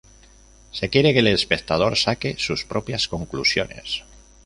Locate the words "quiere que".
0.89-1.19